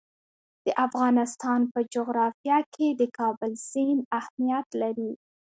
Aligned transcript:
د 0.65 0.67
افغانستان 0.85 1.59
په 1.73 1.79
جغرافیه 1.93 2.59
کې 2.73 2.87
د 2.99 3.01
کابل 3.17 3.51
سیند 3.69 3.99
اهمیت 4.19 4.67
لري. 4.81 5.11